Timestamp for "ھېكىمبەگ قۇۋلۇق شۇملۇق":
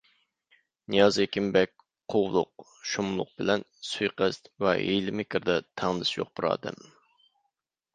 1.23-3.31